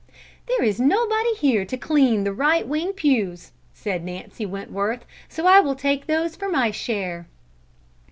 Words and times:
"There 0.47 0.63
is 0.63 0.79
nobody 0.81 1.35
here 1.35 1.63
to 1.63 1.77
clean 1.77 2.23
the 2.23 2.33
right 2.33 2.67
wing 2.67 2.91
pews," 2.93 3.51
said 3.71 4.03
Nancy 4.03 4.47
Wentworth, 4.47 5.05
"so 5.29 5.45
I 5.45 5.59
will 5.59 5.75
take 5.75 6.07
those 6.07 6.35
for 6.35 6.49
my 6.49 6.71
share." 6.71 7.27